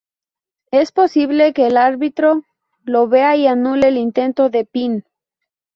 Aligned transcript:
Es 0.71 0.91
posible 0.91 1.53
que 1.53 1.67
el 1.67 1.77
árbitro 1.77 2.43
lo 2.85 3.07
vea 3.07 3.35
y 3.35 3.45
anule 3.45 3.87
el 3.89 3.97
intento 3.97 4.49
de 4.49 4.65
pin. 4.65 5.05